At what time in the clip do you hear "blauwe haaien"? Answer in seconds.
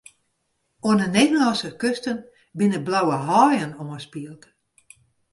2.87-3.71